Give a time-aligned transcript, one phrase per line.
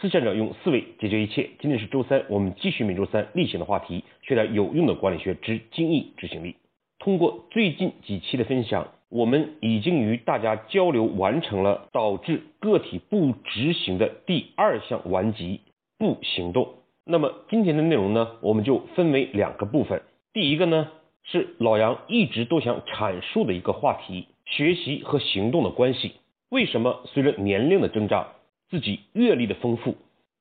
[0.00, 1.50] 思想者用思维解决一切。
[1.60, 6.56] 今天是周三，我们继续每周三例行的话题，学点有用的管理学之精益执行力。
[6.98, 15.60] 通过最近几期的分享，我们已经与大家交流完成了导致个体不执行的第二项顽疾——
[16.00, 16.76] 不行动。
[17.04, 20.00] 那么今天的内容呢，我们就分为两个部分。
[20.32, 20.88] 第一个呢，
[21.24, 26.12] 是老杨一直都想阐述的一个话题：学习和行动的关系。
[26.48, 28.28] 为什么随着年龄的增长，
[28.70, 29.96] 自己阅历的丰富，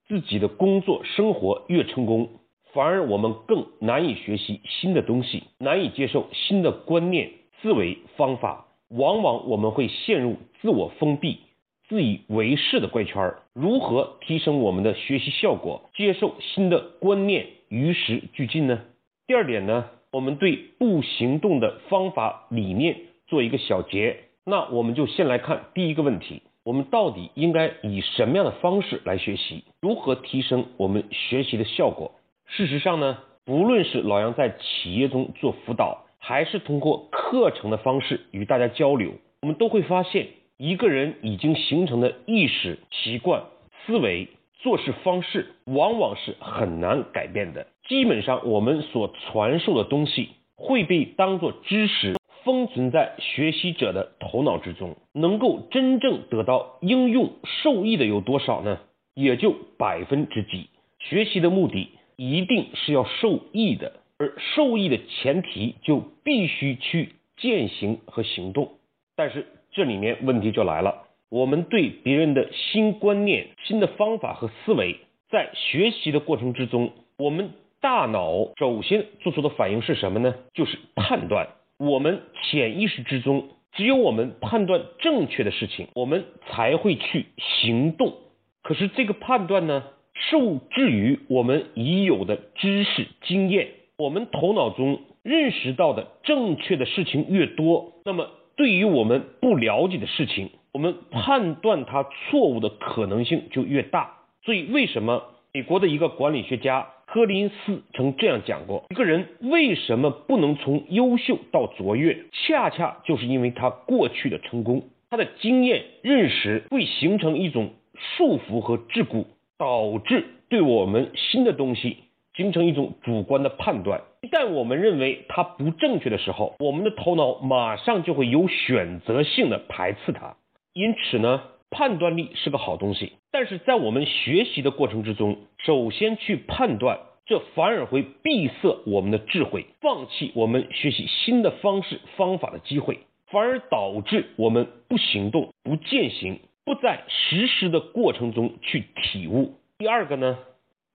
[0.07, 2.29] 自己的工作生活越成功，
[2.73, 8.67] 反而我们更难以学习新的东西，难以接受新的观念、思维方法。
[8.89, 11.39] 往往我们会陷入自我封闭、
[11.87, 13.35] 自以为是的怪圈。
[13.53, 18.81] 如何提升我们的学习效果，接受新的观念，与时俱进呢？
[19.27, 24.23] 第二点呢，我们对不行动的方法理念做一个小结。
[24.43, 26.41] 那我们就先来看第一个问题。
[26.63, 29.63] 我们到底应该以什么样的方式来学习？
[29.81, 32.11] 如何提升我们学习的效果？
[32.47, 43.43] 事实上呢，不论是老杨在企业中做辅导，还是通过课程的方式与大家交流，我们都会发现，一个人已经形成的意识、习惯、
[43.85, 44.27] 思维、
[44.59, 47.67] 做事方式，往往是很难改变的。
[47.87, 52.18] 基本上，我们所传授的东西会被当作知识。
[52.49, 58.79] 封存在学习者的头脑之中，能够真正得到应用受益的有多少呢？
[59.13, 60.67] 也就百分之几。
[60.97, 68.71] 学习的目的一定是要受益的，而受益的前提就必须去践行和行动。
[69.15, 74.95] 但是这里面问题就来了，我们对别人的新观念、新的方法和思维，
[75.29, 80.33] 在学习的过程之中，我们大脑首先做出的反应是什么呢？
[80.55, 81.47] 就是判断。
[81.79, 88.15] 我们潜意识之中，只有我们判断正确的事情，我们才会去行动。
[88.61, 93.69] 可是这个判断呢，受制于我们已有的知识经验。
[93.97, 104.17] 我们头脑中认识到的正确的事情越多，那么对于我们不了解的事情，我们判断它错误的可能性就越大。
[104.43, 105.23] 所以，为什么
[105.53, 106.87] 美国的一个管理学家？
[107.11, 119.25] 柯林斯曾这样讲过：一个人为什么不能从优秀到卓越，恰恰就是因为他过去的成功，他的经验认识会形成一种束缚和桎梏，
[119.57, 121.97] 导致对我们新的东西
[122.35, 124.01] 形成一种主观的判断。
[124.21, 130.35] 一旦我们认为它不正确的时候，我们的头脑马上就会有选择性的排斥它。
[130.73, 131.41] 因此呢？
[131.71, 149.53] 判断力是个好东西，但是在我们学习的过程之中，首先去判断，这反而会闭塞我们的智慧，放弃我们学习新的方式方法的机会，反而导致我们不行动、不践行、不在实施的过程中去体悟。
[149.77, 150.39] 第二个呢，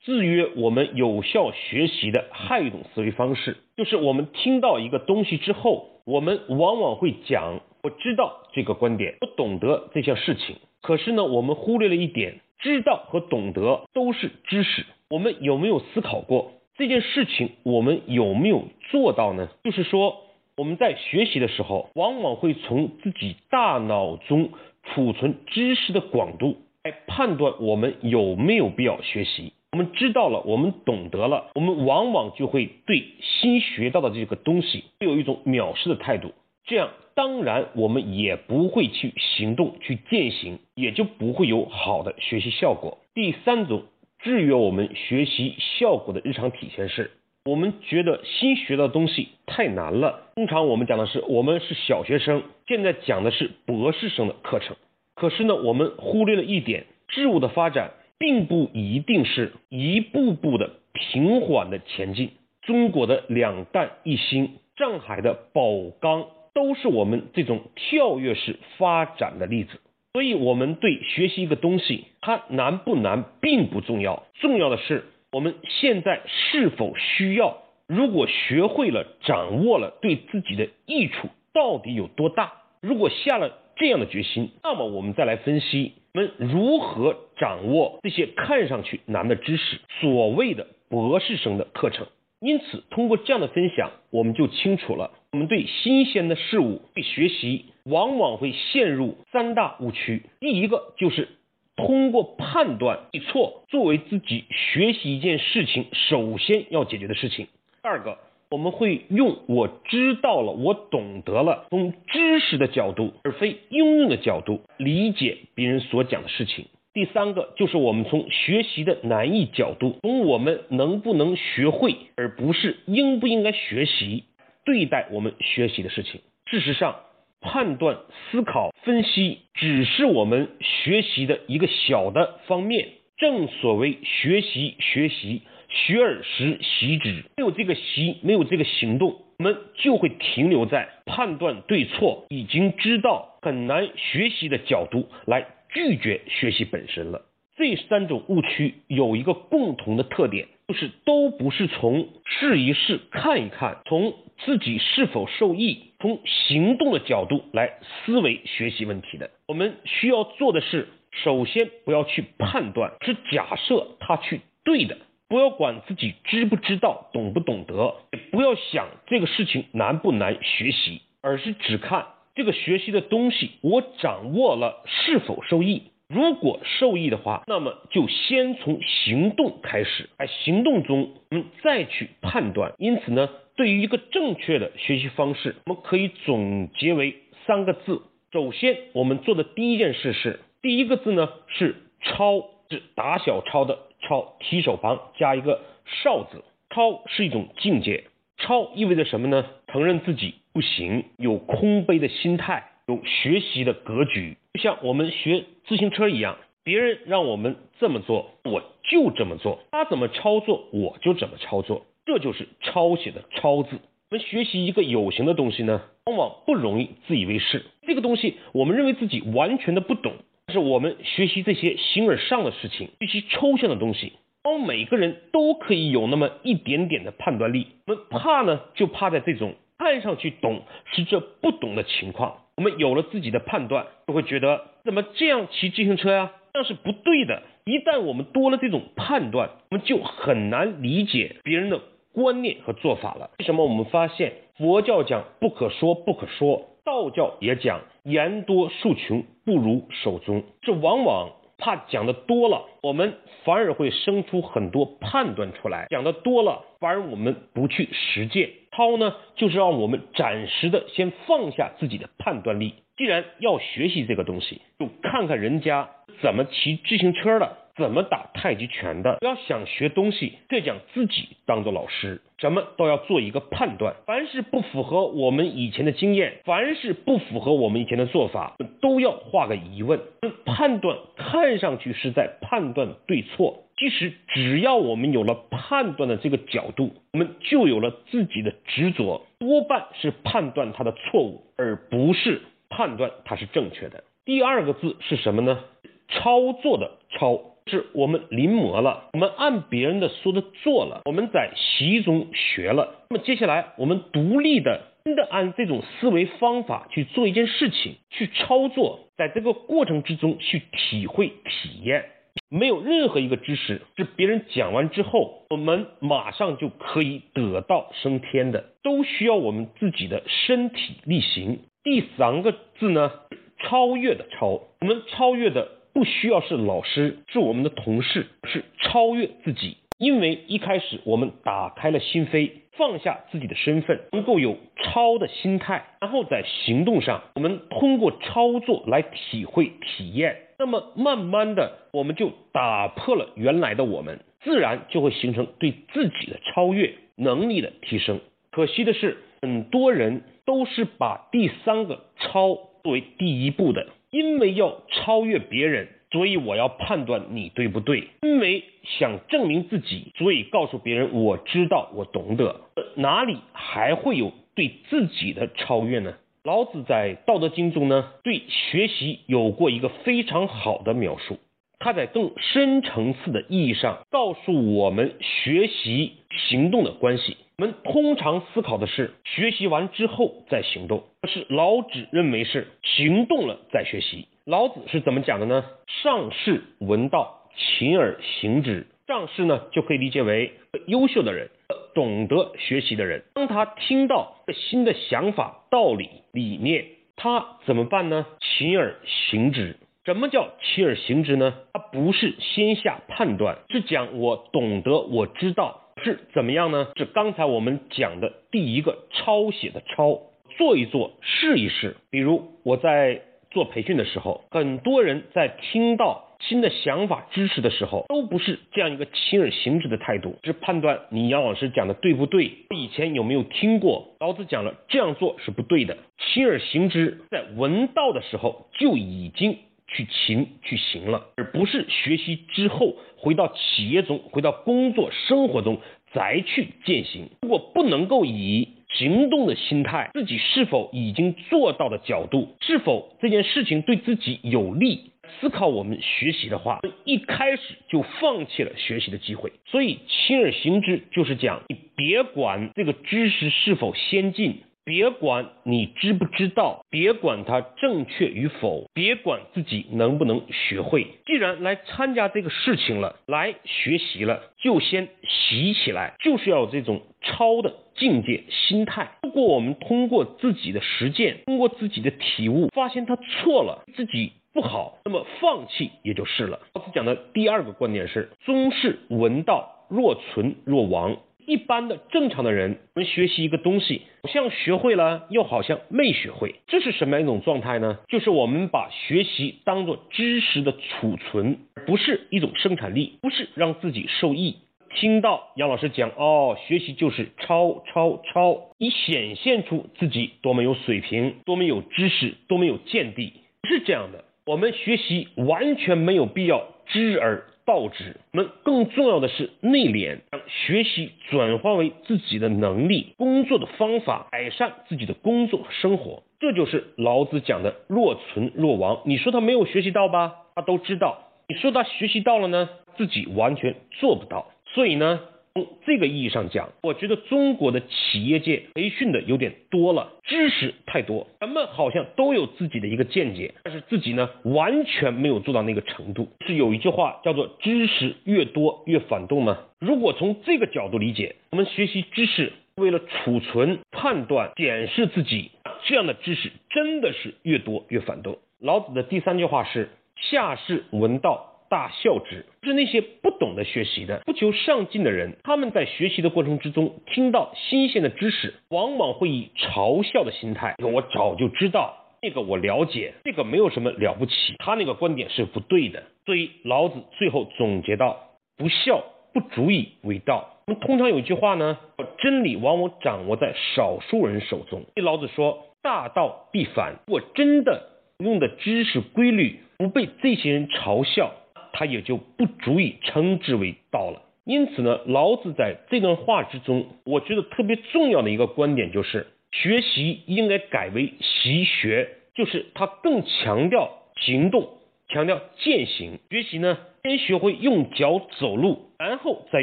[0.01, 7.61] 制约我们有效学习的还有一种思维方式，就是我们听到一个东西之后，我们往往会讲。
[7.85, 10.57] 我知道这个观点，我懂得这项事情。
[10.81, 14.87] 可是呢，我们忽略了一点：知道和懂得都是知识。
[15.11, 17.51] 我们有没有思考过这件事情？
[17.63, 19.51] 我们有没有做到呢？
[19.65, 20.17] 就是说，
[20.57, 24.49] 我们在学习的时候，往往会从自己大脑中
[24.85, 29.53] 储存知识的广度来判断我们有没有必要学习。
[29.73, 36.33] 我们知道了，我们懂得了，我们往往就会对新学到的这个东西会有一种藐视的态度。
[36.65, 36.89] 这样。
[37.15, 42.99] 当然，我们也不会去行动、去践行，也就不会有好的学习效果。
[43.15, 43.85] 第三种
[44.19, 47.13] 制约我们学习效果的日常体现是，
[47.45, 50.33] 我们觉得新学的东西太难了。
[50.35, 54.77] 通常我们讲的是，我们是小学生，现在讲的是博士生的课程。
[55.15, 62.31] 可是呢，我们忽略了一点，事物的发展并不一定是一步步的平缓的前进。
[62.63, 65.63] 中国的两弹一星，上海的宝
[66.01, 66.27] 钢。
[66.55, 69.81] 都是我们这种跳跃式发展的例子，
[70.13, 77.59] 所以我们对学习一个东西，它难不难并不重要，重要的是我们现在是否需要。
[77.87, 82.53] 如果学会了、掌握了，对自己的益处到底有多大？
[82.81, 92.07] 如果下了这样的决心，那么我们再来分析我们如何掌握这些看上去难的知识，所谓的博士生的课程。
[92.45, 100.25] 因此，通过这样的分享，我们就清楚了，我们对新鲜的事物、对学习，往往会陷入三大误区。
[100.41, 101.31] 第一个就是
[101.75, 107.47] 通过判断对错作为自己学习一件事情首先要解决的事情。
[107.83, 108.19] 第二个，
[108.51, 116.67] 我们会用我知道了、我懂得了，从知识的角度而非应用的角度理解别人所讲的事情。
[116.95, 124.23] 第三个就是我们从学习的难易角度，从我们能不能学会，而不是应不应该学习
[124.65, 126.21] 对待我们学习的事情。
[126.47, 127.01] 事实上，
[127.41, 127.99] 判断、
[128.31, 132.91] 思考、分析只是我们学习的一个小的方面。
[133.17, 137.25] 正所谓学习，学习，学而时习之。
[137.37, 147.27] 没有这个习，没有这个行动，我们就会停留在判断对错、已经知道很难学习的角度来拒绝学习本身了。
[147.57, 159.31] 这三种误区有一个共同的特点，就是都不是从试一试、看一看，从自己是否受益、从行动的角度来思维学习问题的。
[159.47, 160.89] 我们需要做的是。
[161.23, 164.99] 首先不要去判断，是假设他去对的，
[165.29, 175.85] 不要管自己知不知道、懂不懂得，也不要想这个事情难不难学习，而是只看这个学习的东西我掌握了是否受益。
[176.09, 182.75] 如果受益的话，那么就先从行动开始，在行动中我们再去判断。
[182.79, 187.17] 因此呢，对于一个正确的学习方式，我们可以总结为
[187.47, 188.03] 三个字：
[188.33, 190.41] 首先，我们做的第一件事是。
[190.61, 195.63] 第一个字呢是抄，是打小抄的抄，提手旁加一个
[196.03, 196.43] 少字。
[196.71, 198.05] 抄是一种境界，
[198.37, 199.47] 抄意味着什么呢？
[199.69, 204.37] 承认自己不行，有空杯的心态，有学习的格局。
[204.55, 211.85] 就像我们学自行车一样，别人让我们这么做，我就这么做；他怎么操作，我就怎么操作。
[212.07, 213.81] 这就是抄写的抄字。
[214.11, 217.65] 我们学习一个有形的东西呢，往往不容易自以为是。
[217.83, 220.13] 这个东西，我们认为自己完全的不懂。
[220.47, 224.13] 但是我们学习这些形而上的事情，学习抽象的东西，
[224.45, 227.67] 当每个人都可以有那么一点点的判断力。
[227.87, 230.61] 我们怕呢，就怕在这种看上去懂，
[230.93, 232.43] 实则不懂的情况。
[232.57, 237.43] 我们有了自己的判断，就会觉得怎么这样骑自行车呀，这样是不对的。
[237.65, 241.81] 一旦我们多了这种判断，我们就很难理解别人的
[242.13, 243.31] 观念和做法了。
[243.39, 246.71] 为什么我们发现佛教讲不可说不可说？
[246.85, 250.45] 道教也讲言多数穷，不如守中。
[250.61, 253.15] 这往往怕讲的多了，我们
[253.45, 255.87] 反而会生出很多判断出来。
[255.91, 258.51] 讲的多了，反而我们不去实践。
[258.73, 262.75] 抄呢，就是让我们暂时的先放下自己的判断力。
[262.97, 265.91] 既然要学习这个东西，就看看人家
[266.21, 267.57] 怎么骑自行车的。
[267.77, 269.19] 怎么打太极拳的？
[269.21, 273.97] 要想学东西，就将自己当做老师，什么都要做一个判断。
[274.07, 280.01] 凡是不符合我们以前的经验，凡是不符合我们以前的做法，都要画个疑问。
[280.45, 294.05] 判断看上去是在判断对错，其实只要我们有了判断的这个角度，我们就有了自己的执着，多半是判断它的错误，而不是判断它是正确的。
[294.25, 295.65] 第二个字是什么呢？
[296.09, 297.41] 操作的操。
[297.67, 303.07] 是我们临摹了，我们按别人的说的做了，我们在习中学了。
[303.09, 312.05] 那么接下来我们独立的真的按这种思维方法去做一件事情，去操作，在这个过程之中去体会体验。
[312.51, 321.61] 没有任何一个知识是别人讲完之后，我们马上就可以得道升天的，都需要我们自己的身体力行。
[321.83, 323.11] 第三个字呢，
[323.59, 325.69] 超越的超，我们超越的。
[325.95, 329.77] 不需要是老师，是我们的同事，是超越自己。
[329.97, 340.37] 因为一开始我们打开了心扉，放下自己的身份，能够有超的心态，然后在行动上，我们通过操作来体会体验。
[340.59, 348.21] 那么慢慢的，我们就打破了原来的我们，自然就会形成对自己的超越能力的提升。
[348.51, 353.87] 可惜的是，很多人都是把第三个超作为第一步的。
[354.15, 358.11] 因为要超越别人，所以我要判断你对不对。
[358.23, 362.61] 因为想证明自己，所以告诉别人我知道，我懂得。
[362.95, 366.15] 哪里还会有对自己的超越呢？
[366.45, 371.39] 老子在《道德经》中呢，对学习有过一个非常好的描述。
[371.81, 376.13] 他在更深层次的意义上告诉我们学习
[376.49, 377.37] 行动的关系。
[377.57, 384.27] 我们通常思考的是学习完之后再行动，可是老子认为是行动了再学习。
[384.45, 385.65] 老子是怎么讲的呢？
[386.03, 388.89] 上士闻道，勤而行之。
[389.07, 390.55] 上士呢就可以理解为
[390.89, 391.49] 优秀的人，
[391.95, 393.23] 懂得学习的人。
[393.35, 398.27] 当他听到新的想法、道理、理念，他怎么办呢？
[398.41, 399.77] 勤而行之。
[400.05, 401.55] 什么叫勤而行之呢？
[401.73, 405.83] 他不是先下判断，是讲我懂得，我知道。
[406.03, 406.89] 是怎么样呢？
[406.97, 410.21] 是刚才我们讲的第一个抄写的抄，
[410.57, 411.97] 做一做，试一试。
[412.11, 424.17] 比如我在做培训的时候，很多人在听到新的想法、知识的时候，都不是这样一个亲而行之的态度，是判断你杨老师讲的对不对，以前有没有听过？
[424.19, 429.59] 老子讲了这样做是不对的，亲而行之，在闻道的时候就已经
[429.95, 435.81] 去勤去行了，而不是学习之后回到企业中、回到工作生活中
[436.13, 437.31] 再去践行。
[437.43, 445.13] 如果不能够以行动的心态，自己是否已经做到的角度，是否这件事情对自己有利？
[445.41, 449.53] 思考我们学习的话，一开始就放弃了学习的机会。
[449.67, 461.07] 所以亲而行之就是讲，你别管这个知识是否先进，别管你知不知道，别管它正确与否，别管自己能不能学会。
[461.25, 469.13] 既然来参加这个事情了，来学习了，就先习起来，就是要有这种超的境界心态。
[469.23, 474.33] 如果我们通过自己的实践，通过自己的体悟，发现他错了，自己。
[474.53, 476.61] 不好，那么放弃也就是了。
[476.75, 481.17] 老子讲的第二个观点是：宗室闻道，若存若亡。
[481.47, 487.99] 一般的正常的人，我们学习一个东西，好像学会了，又好像没学会，这是什么样一种状态呢？
[488.09, 494.57] 就是我们把学习当做知识的储存，不是一种生产力，不是让自己受益。
[494.97, 504.25] 听到杨老师讲，哦，学习就是抄抄抄，以显现出自己多么有水平，多么有知识，多么有见地，不是这样的。
[504.47, 516.23] 我们学习完全没有必要知而报纸，我们更重要的是内敛，将学习转化为自己的能力、工作的方法，改善自己的工作和生活。
[516.41, 519.01] 这就是老子讲的若存若亡。
[519.07, 520.35] 你说他没有学习到吧？
[520.55, 521.19] 他都知道。
[521.49, 522.69] 你说他学习到了呢？
[522.97, 524.51] 自己完全做不到。
[524.67, 525.21] 所以呢？
[525.57, 536.27] 从这个意义上讲，我觉得中国的企业界培训的有点多了，知识太多，咱们好像都有自己的一个见解，但是自己呢完全没有做到那个程度。
[536.45, 539.59] 是有一句话叫做“知识越多越反动”吗？
[539.79, 545.53] 如果从这个角度理解，我们学习知识为了储存、判断、检视自己，
[545.85, 548.39] 这样的知识真的是越多越反动。
[548.59, 551.53] 老子的第三句话是“下士闻道”。
[551.69, 555.37] 大笑之，是那些不懂得学习的、不求上进的人。
[555.43, 566.03] 他们在学习的过程之中，听到新鲜的知识，往往会以嘲笑的心态：“我早就知道，那个我了解，这个没有什么了不起。”他那个观点是不对的。
[566.27, 571.79] 所以老子最后总结到：“不孝不足以为道。”我们通常有一句话呢
[572.19, 581.35] ：“真理往往掌握在少数人手中。”老子说：“大道必反。”我真的用的知识规律不被这些人嘲笑。
[581.75, 584.23] 他也就不足以称之为道了。
[584.45, 593.91] 因此呢，老子在这段话之中，我觉得特别重要的一个观点就是，学习应该改为习学，就是他更强调
[594.21, 594.69] 行动，
[595.09, 596.19] 强调践行。
[596.31, 599.63] 学习呢，先学会用脚走路，然后再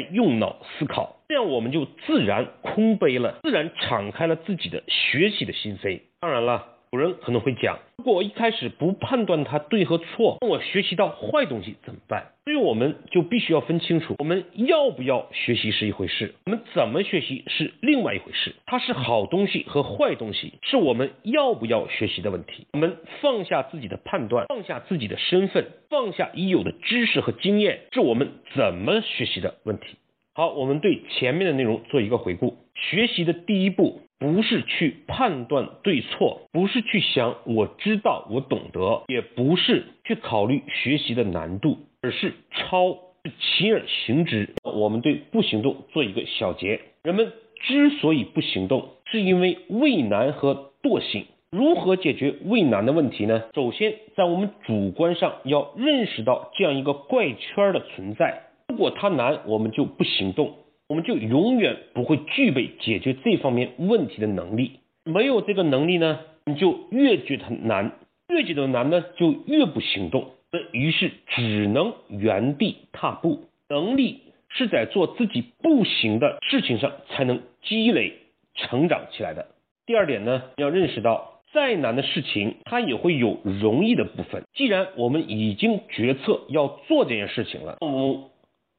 [0.00, 6.00] 用脑思考，这样我们就自然空杯了，自然敞开了自己的学习的心扉。
[6.20, 6.66] 当然了。
[6.92, 12.32] 有人可能会讲，如果我一开始不判断它对和错，那我学习到坏东西怎么办？
[12.44, 18.54] 所以我们就必须要分清楚，我们要不要学习是一回事，我们怎么学习是另外一回事。
[18.66, 22.66] 它是好东西和坏东西，是我们要不要学习的问题。
[22.74, 29.96] 我们放下自己的判断，放下自己的身份，放下已有的知识和经验，是我们怎么学习的问题。
[30.34, 32.58] 好，我们对前面的内容做一个回顾。
[32.74, 34.02] 学习的第一步。
[34.22, 44.54] 不是去判断对错，不是去想我知道我懂得，也不是去考虑学习的难度，而是超，是勤而行之。
[44.62, 46.80] 我们对不行动做一个小结。
[47.02, 51.26] 人们之所以不行动，是因为畏难和惰性。
[51.50, 53.42] 如何解决畏难的问题呢？
[53.54, 58.44] 首先，在我们主观上要认识到这样一个怪圈的存在。
[58.68, 60.54] 如果它难，我们就不行动。
[60.92, 64.72] 我们就永远不会具备解决这方面问题的能力。
[65.04, 67.92] 没有这个能力呢，你就越觉得难，
[68.28, 70.32] 越觉得难呢，就越不行动。
[70.52, 73.44] 那于是只能原地踏步。
[73.70, 74.20] 能力
[74.50, 78.12] 是在做自己不行的事情上才能积累
[78.54, 79.46] 成长起来的。
[79.86, 84.42] 第二点呢，要认识到，再难的事情它也会有容易的部分。
[84.52, 87.78] 既然我们已经决策要做这件事情了，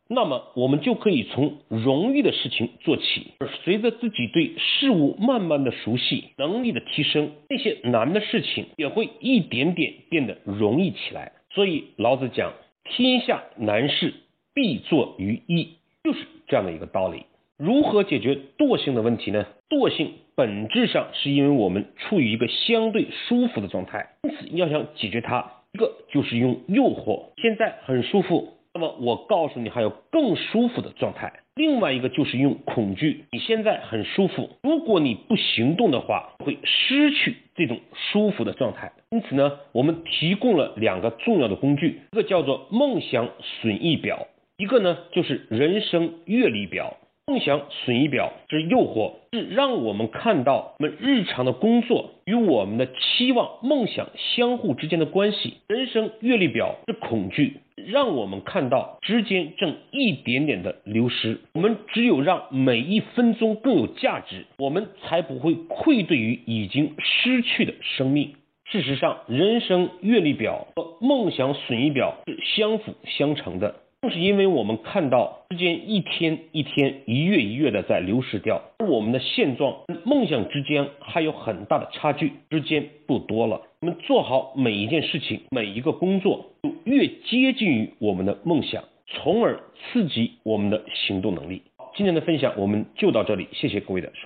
[0.10, 11.32] 那么我们就可以从容易的事情做起，而随着自己对事物慢慢的熟悉，能力的提升，那些难的事情也会一点点变得容易起来。
[11.52, 14.14] 所以老子讲，天下难事
[14.54, 17.26] 必作于易，就是这样的一个道理。
[17.58, 19.46] 如何解决惰性的问题呢？
[19.70, 31.34] 惰性本质上是因为我们处于一个相对舒服的状态，因此要想解决它，一个就是用诱惑，现在很舒服，那么我告诉你还有更舒服的状态。
[31.56, 38.92] 另外一个就是用恐惧，你现在很舒服，如果你不行动的话，会失去这种舒服的状态。
[39.12, 43.30] 因此呢，我们提供了两个重要的工具，一个叫做梦想
[43.62, 44.25] 损益表，
[44.58, 46.98] 一个呢就是人生阅历表。
[47.25, 55.60] 梦想损益表是诱惑，是让我们看到我们日常的工作与我们的期望、梦想相互之间的关系。
[55.68, 61.39] 人生阅历表是恐惧，让我们看到之间正一点点的流失。
[61.53, 68.36] 我们只有让每一分钟更有价值，我们才不会愧对于已经失去的生命。
[68.65, 73.75] 事实上，人生阅历表和梦想损益表是相辅相成的。
[74.01, 83.62] 正是因为我们看到时间一天一天、一月一月的在流失掉，而我们的现状梦想之间还有很大的差距，时间不多了。
[83.84, 91.63] 我们做好每一件事情、每一个工作，就越接近于我们的梦想，从而刺激我们的行动能力。
[91.94, 94.22] 今天的分享我们就到这里，谢谢各位的收。